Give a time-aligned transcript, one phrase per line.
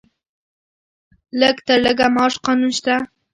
[0.03, 0.03] د
[1.39, 2.95] لږ تر لږه معاش قانون شته؟